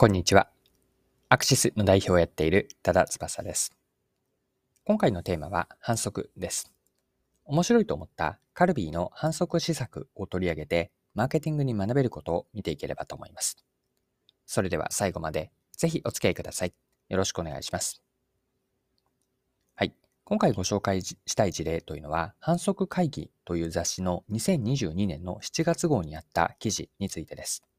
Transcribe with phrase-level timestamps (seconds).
[0.00, 0.48] こんにちは。
[1.28, 3.76] アクシスの代表をやっている多田翼です。
[4.84, 6.72] 今回のテーマは反則です。
[7.44, 13.58] 面白いと思ったカルビーの反則施策を取り上げて、マーケティングに学べることを見ていければと思います。
[14.46, 16.72] それでは最後までぜひお付き合いください。
[17.10, 18.02] よろしくお願いします。
[19.74, 19.94] はい。
[20.24, 27.69] 今回ご紹介したい事例というのは、反則会議という雑誌の2022年の7月号にあった記事についてです。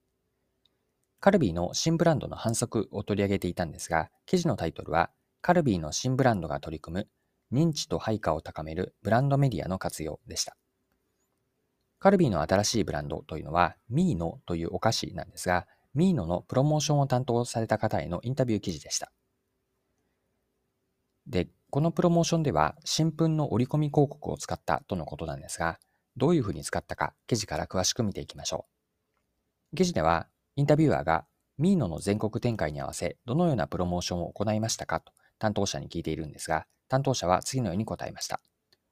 [1.22, 7.08] カルビーの新ブランドの反則を取り上げていたんですが、記事のタイトルは、カルビーの新ブランドが取り組む
[7.52, 10.58] 認知と配下を高めるブランドメディアの活用でした。
[12.00, 19.12] カルビーの新しいブランドというのは、ミーノというお菓子なんですが、ミーノのプロモーションを担当された方へのインタビュー記事でした。
[21.28, 25.78] で、このプロモーションでは、新聞の折り込み広告を使ったとのことなんですが、
[26.18, 28.66] どういうふうに使ったか、記事から詳しく見ていきましょ
[29.74, 29.76] う。
[29.78, 31.26] 記事では、インタビュアーが
[31.58, 38.42] ミーノの全国展開に合わせどのようなプロモーションを行いましたかと担当者に聞いているんですが、担当者は次のように答えました。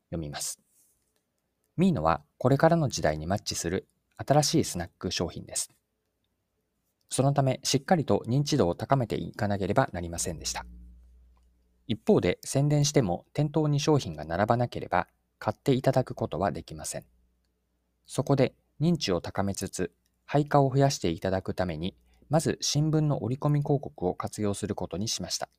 [0.10, 0.60] 読みます。
[1.78, 5.70] ミーノはこれからの時代にマッチする新しいスナック商品です。
[7.10, 10.66] そのためしっかりと認知度を高めていかなければなりませんでした。
[11.88, 15.08] 一方で宣伝しても店頭に商品が並ばなければ
[15.40, 17.06] 買っていただくことはできません。
[18.06, 19.92] そこで認知を高めつつ
[20.32, 21.96] 配下を増やしていただくために、
[22.30, 25.50] まず新聞の折り込み広告を活用することにしました。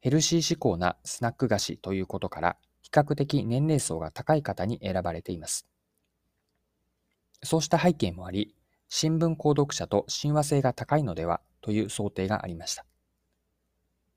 [0.00, 5.68] ヘルシー志向なスナック菓子ということから、比較的年齢層が高い方に選ばれています。
[7.44, 8.56] そうした背景もあり、
[8.88, 12.84] 新聞購読者と親和性が高いのではという想定がありました。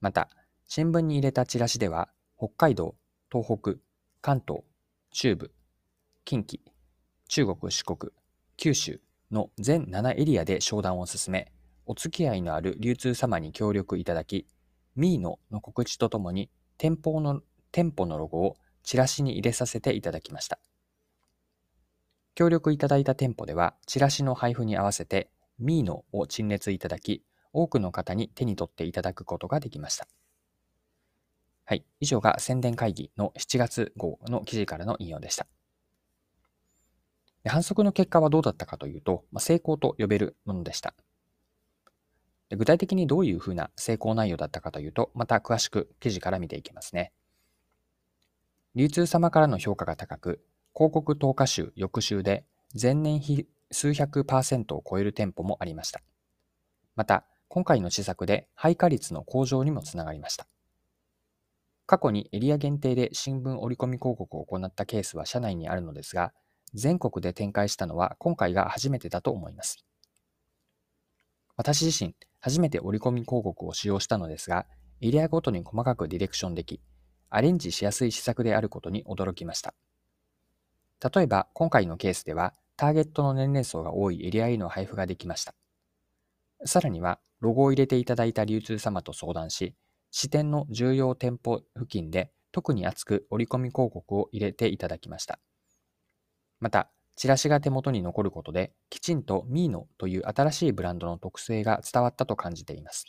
[0.01, 0.27] また、
[0.65, 2.95] 新聞に入れたチラシでは、北海道、
[3.31, 3.75] 東北、
[4.21, 4.63] 関東、
[5.11, 5.51] 中部、
[6.25, 6.61] 近畿、
[7.27, 8.11] 中国、四国、
[8.63, 11.51] 九州の全7エリアで商談を進め、
[11.85, 14.47] お付き合いのある流通様に協力いただき、
[14.95, 17.41] ミーノの告知とともに店舗の
[17.73, 20.59] 店舗のロゴをチラシに入れさせていただきました。
[22.35, 25.29] 協力いただいた店舗では、チラシの配布に合わせて、
[25.59, 27.21] ミーノを陳列いただき、
[27.51, 30.07] 多くの方に手に取っていただくことができました。
[31.65, 31.83] はい。
[31.99, 35.47] 以上が宣伝会議の7月号の記事からの引用でした。
[37.49, 40.93] 反則の結果はどうだったかというと、まあ、成功と呼べるものでした
[42.49, 42.55] で。
[42.55, 47.11] 具体的にどういうふうな成功内容だったかというと、また詳しく記事から見ていきますね。
[48.75, 50.43] 流通様からの評価が高く、
[50.75, 52.45] 広告投下週、翌週で
[52.79, 56.01] 前年比数百パーセントを超える店舗もありました。
[56.95, 60.47] また、今回の施策で配下率の向上にもつながりました。
[61.85, 66.33] 過去にエリア限定で新聞折り込み広告を行ったケースは社内にあるのですが、
[66.73, 69.85] 全国で展開したのは今回が初めてだと思います。
[71.55, 74.65] 私自身、初めて折り込み広告を使用したのですが、
[75.01, 76.81] エリアごとに細かくディレクションでき、
[77.29, 79.73] アレンジしやすい施策であることに驚きました。
[81.13, 85.53] 例えば、今回のケースでは、ターゲットの年齢層が多いエリアへの配布ができました。
[86.65, 89.75] さらには、ロゴを入れていただいた流通様と相談し、
[90.11, 95.39] 支店の重要店舗付近で特に厚く折り込み広告を入れていただきました。
[96.63, 103.05] また、チラシが手元に残ることで、きちんとミーノという新しいブランドの特性が伝わったと感じています。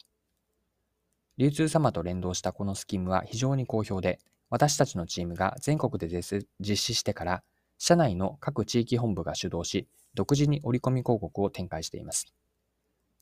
[1.38, 4.18] 流通様と連動したこのスキームは非常に好評で、
[4.50, 7.44] 私たちのチームが全国で実施してから、
[7.78, 12.26] 社内の各地域本部が主導し、独自に折り込み広告を展開しています。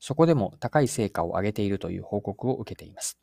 [0.01, 3.19] そこでも高い成果を上げているという報告を受けています。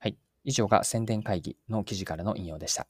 [0.00, 0.18] はい。
[0.44, 2.86] 以上が宣伝会議の記事からの引用でした。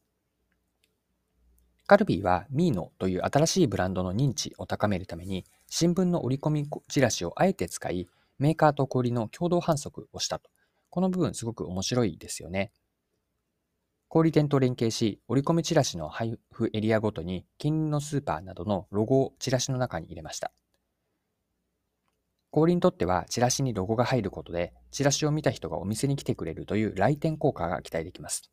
[1.86, 10.50] カルビーはミーノという新しいブランドの認知を高めるために新聞の折り込みチラシをあえて使いメーカーと小売りの共同販促をしたと。
[10.90, 12.70] この部分すごく面白いですよね。
[14.08, 20.52] 小売店と連携し、折り込みチラシの配布エリアごとに近隣のスーパーなどのロゴをチラシの中に入れました。
[22.50, 28.50] 小売にとってはチラシにロゴが入ることで、チラシを見た人がお店に来てくれるという来店効果が期待できます。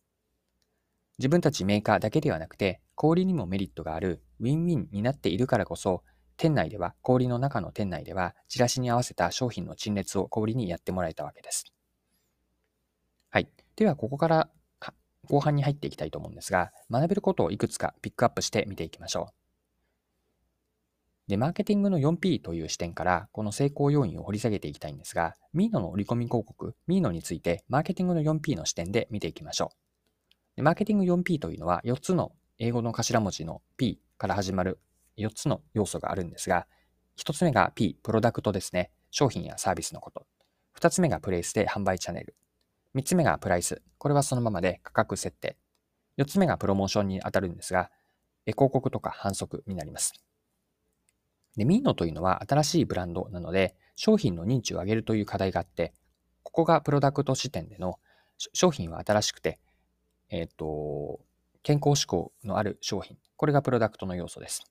[1.18, 6.04] 自分たちメーカーだけではなくて、小売にもメリットがあるウィンウィンになっているからこそ、
[6.36, 11.64] 店内では、小売の中の店内では、チラシに合わせた商品の陳列を小売にやってもらえたわけです。
[13.30, 13.48] はい。
[13.78, 14.50] では、ここから
[15.30, 19.34] 後半に入っていきたいと思うんですが、学べることをいくつかピックアップして見ていきましょう。
[21.30, 29.90] で、マーケティングの 4P という視点から、この成功要因を掘り下げていきたいんですが、ミーノの折り込み広告、ミーノについて、マーケティングの 4P の視点で見ていきましょう。
[30.60, 34.80] でマーケティング 4P というのは4つの英語の頭文字の P から始まる
[35.18, 36.68] 4つの要素があるんですが、
[37.18, 38.92] 1つ目が P、プロダクトですね。
[39.12, 40.28] 商品やサービスのこと。
[40.80, 42.36] 2つ目がプレイスで販売チャンネル。
[42.96, 43.82] 3つ目がプライス。
[43.98, 45.58] これはそのままで価格設定。
[46.18, 47.90] 4つ目がプロモーションに当たるんですが、
[48.46, 50.14] 広告とか反則になります。
[51.56, 55.94] で、ミーノというのは新しいブランドなので、商品の認知を上げるという課題があって、
[56.44, 58.00] ここがプロダクト視点での
[58.54, 59.60] 商品は新しくて、
[60.30, 61.20] えっ、ー、と、
[61.62, 63.18] 健康志向のある商品。
[63.36, 64.64] これがプロダクトの要素です。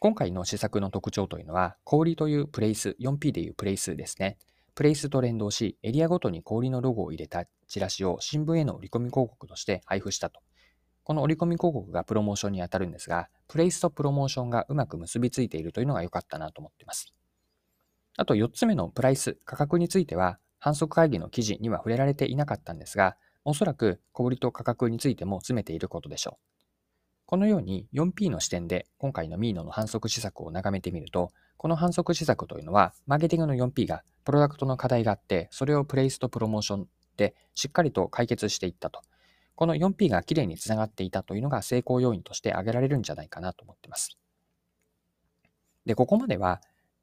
[0.00, 4.38] 今回の施策の特徴というのは、小売というプレイス、4P でいうプレイスですね。
[4.74, 10.40] プレイスと連動し、エリアごとに小売のロゴを入れたチラシを新聞への折り込み広告として配布したと。
[11.04, 17.12] この折り込み広告がプロモーションに当たるんですが、プレイスとプロモーションがうまく結びついているというのが良かったなと思っています。
[18.16, 26.52] あと4つ目のプライス、価格については、反則会議の記事には触れられていなかったんですが、おそらく小売と価格についても詰めていることでしょう。
[27.26, 39.00] このように 4P の視点で今回のミーノの反則施策を眺めてみると、この反則施策というのは、マーケティングの 4P がプロダクトの課題があって、それをプレイスとプロモーションでしっかりと解決していったと。
[39.54, 44.18] この 4P がきれいにつながっていたというのが成功要因として挙げられるんじゃないかなと思っています。
[45.86, 46.60] で、ここまでは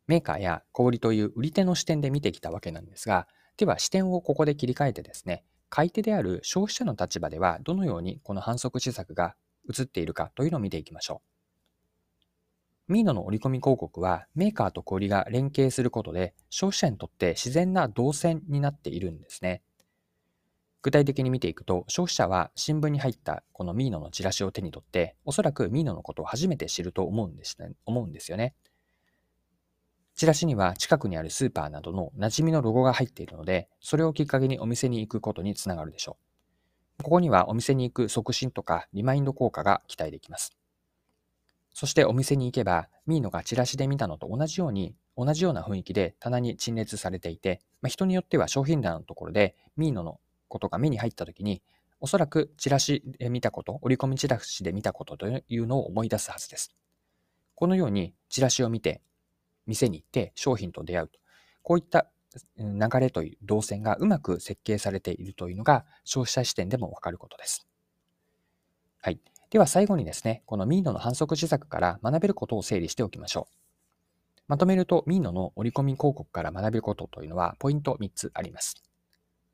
[0.08, 3.28] メーカーや小売という売り手の視点で見てきたわけなんですが、
[3.58, 9.36] では視点をここで切り替えてですね、買い手である消費者の立場ではどのようにこの反則施策が
[9.70, 11.22] 映っているかというのを見ていきましょ
[12.90, 12.94] う。
[12.94, 19.62] ミーノの折り込み広告はメーカーと小売が連携することで消費者にとって自然な動線になっているんですね。
[20.82, 28.56] 具体的に見ていくと消費者は新聞に入ったこのミーノのチラシを手に取っておそらくミーノのことを初めて知ると思うんです,、ね、思うんですよね。
[30.20, 36.18] チラシには近くにあるスーパーなどの馴染みのロゴが入っているので、それをきっかけにお店に行くことにつながるでしょ
[37.00, 37.04] う。
[37.04, 40.58] ここにはお店に行く促進とかリマインド効果が期待できます。
[41.74, 50.20] そしてお店に行けば、ミーノがチラシで見たのと同じように、同じような雰囲気で棚に陳列されていて、まあ、人によっては商品欄のところでミーノの
[50.50, 51.64] ことが目に入った時に、
[52.02, 56.76] おそらくチラシで見たこと、折り込みチラシで見たことというのを思い出すはずです。
[57.56, 59.02] このようにチラシを見て
[59.70, 61.20] 店に行って商品と出会うと。
[61.62, 62.10] こういった
[62.58, 67.68] 流れという動線がうまく設計されているというのが消費者視点でもわかることです。
[69.02, 69.20] はい。
[69.50, 73.54] では最後にですね、このミーノの反則施策から学べることを整理しておきましょう。
[74.48, 78.84] まとめると、ミーノの折り込み広告から学べることというのはポイント3つあります。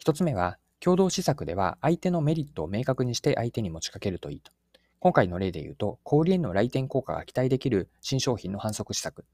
[0.03, 4.51] 1つ目は、共同施策では相手のメリットを明確にして相手に持ちかけるといいと。
[4.99, 9.25] 今回の例で言うと、小売への来店効果が期待できる新商品の反則施策。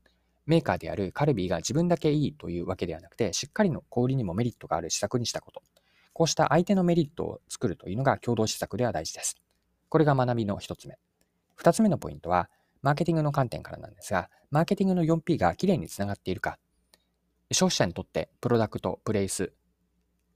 [0.46, 5.62] メーカーであるカルビーが自分だけいいというわけではなくて、しっかりの小売にもメリットがある施策にしたこと。
[6.14, 9.36] こうした相手のメリットを作るというのが共同施策では大事です。
[9.90, 10.98] これが学びの一つ目。
[11.56, 12.50] 二つ目のポイントは、
[12.82, 16.58] マーケティングの観点からなんですが、マーケティングの 4P がきれいにつながっているか。
[17.52, 19.54] 消費者にとってプロダクト、プレイス、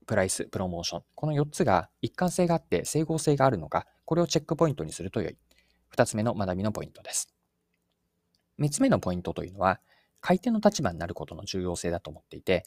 [0.05, 1.03] プライス、プロモーション。
[1.15, 5.37] この4つが一貫性があって整合性があるのか、これをチェックポイントにすると良い。
[5.95, 7.33] 2つ目の学びのポイントです。
[8.59, 9.79] 3つ目のポイントというのは、
[10.25, 12.63] 買い手の立場になることの重要性だと思っていて、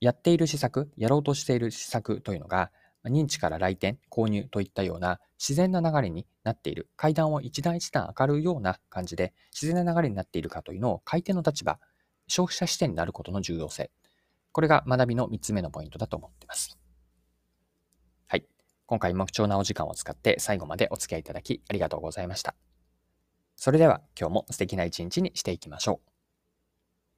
[0.00, 2.72] やっている施策、やろうとしている施策というのが、
[3.04, 11.78] 認知から来店、購入といったような自然な流れになっている、階段を一段一段上がるような感じで自然な流れになっているかというのを買い手の立場、
[12.26, 13.92] 消費者視点になることの重要性。
[14.50, 16.76] これが学びの3つ目のポイントだと思っています。
[18.26, 18.44] はい。
[18.86, 22.56] 今回も貴重なお時間を使って最後までお付き合いいただきありがとうございました。
[23.54, 26.13] それでは今日も素敵な一日にしていきましょう。